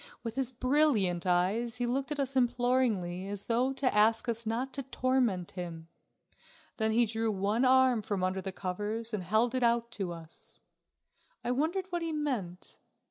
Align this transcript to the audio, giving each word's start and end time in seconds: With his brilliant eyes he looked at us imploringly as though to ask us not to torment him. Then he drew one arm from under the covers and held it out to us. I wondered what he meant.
With 0.23 0.33
his 0.33 0.49
brilliant 0.49 1.27
eyes 1.27 1.75
he 1.75 1.85
looked 1.85 2.11
at 2.11 2.19
us 2.19 2.35
imploringly 2.35 3.27
as 3.27 3.45
though 3.45 3.71
to 3.73 3.95
ask 3.95 4.27
us 4.27 4.47
not 4.47 4.73
to 4.73 4.81
torment 4.81 5.51
him. 5.51 5.89
Then 6.77 6.89
he 6.89 7.05
drew 7.05 7.31
one 7.31 7.63
arm 7.63 8.01
from 8.01 8.23
under 8.23 8.41
the 8.41 8.51
covers 8.51 9.13
and 9.13 9.21
held 9.21 9.53
it 9.53 9.61
out 9.61 9.91
to 9.91 10.11
us. 10.11 10.59
I 11.43 11.51
wondered 11.51 11.85
what 11.91 12.01
he 12.01 12.11
meant. 12.13 12.79